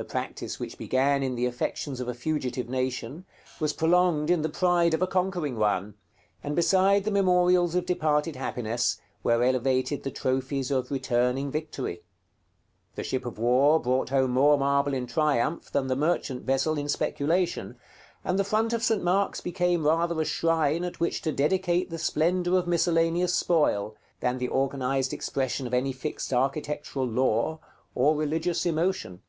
The 0.00 0.04
practice 0.04 0.60
which 0.60 0.78
began 0.78 1.24
in 1.24 1.34
the 1.34 1.46
affections 1.46 1.98
of 1.98 2.06
a 2.06 2.14
fugitive 2.14 2.68
nation, 2.68 3.24
was 3.58 3.72
prolonged 3.72 4.30
in 4.30 4.42
the 4.42 4.48
pride 4.48 4.94
of 4.94 5.02
a 5.02 5.08
conquering 5.08 5.56
one; 5.58 5.94
and 6.40 6.54
beside 6.54 7.02
the 7.02 7.10
memorials 7.10 7.74
of 7.74 7.84
departed 7.84 8.36
happiness, 8.36 9.00
were 9.24 9.42
elevated 9.42 10.04
the 10.04 10.12
trophies 10.12 10.70
of 10.70 10.92
returning 10.92 11.50
victory. 11.50 12.04
The 12.94 13.02
ship 13.02 13.26
of 13.26 13.40
war 13.40 13.80
brought 13.80 14.10
home 14.10 14.30
more 14.30 14.56
marble 14.56 14.94
in 14.94 15.08
triumph 15.08 15.72
than 15.72 15.88
the 15.88 15.96
merchant 15.96 16.44
vessel 16.44 16.78
in 16.78 16.88
speculation; 16.88 17.74
and 18.24 18.38
the 18.38 18.44
front 18.44 18.72
of 18.72 18.84
St. 18.84 19.02
Mark's 19.02 19.40
became 19.40 19.84
rather 19.84 20.20
a 20.20 20.24
shrine 20.24 20.84
at 20.84 21.00
which 21.00 21.22
to 21.22 21.32
dedicate 21.32 21.90
the 21.90 21.98
splendor 21.98 22.56
of 22.56 22.68
miscellaneous 22.68 23.34
spoil, 23.34 23.96
than 24.20 24.38
the 24.38 24.46
organized 24.46 25.12
expression 25.12 25.66
of 25.66 25.74
any 25.74 25.90
fixed 25.90 26.32
architectural 26.32 27.04
law, 27.08 27.58
or 27.96 28.14
religious 28.14 28.64
emotion. 28.64 29.22